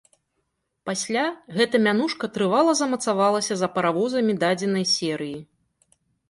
Пасля 0.89 1.25
гэта 1.57 1.81
мянушка 1.87 2.29
трывала 2.37 2.71
замацавалася 2.81 3.53
за 3.61 3.67
паравозамі 3.77 4.33
дадзенай 4.45 4.85
серыі. 4.95 5.37